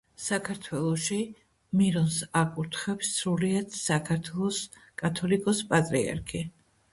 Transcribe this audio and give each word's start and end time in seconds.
საქართველოში 0.25 1.17
მირონს 1.81 2.17
აკურთხებს 2.41 3.11
სრულიად 3.19 3.77
საქართველოს 3.81 4.59
კათოლიკოს-პატრიარქი. 5.05 6.45